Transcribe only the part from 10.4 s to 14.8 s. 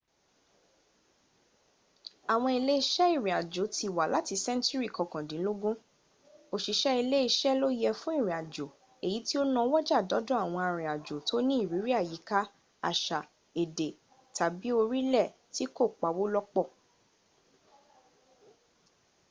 àwọn arìnàjò tó ní ìrírí àyíká àṣà èdè tàbí